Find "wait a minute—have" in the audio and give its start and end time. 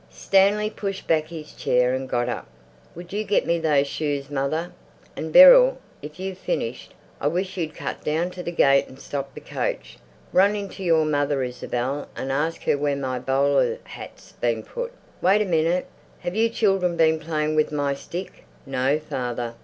15.21-16.35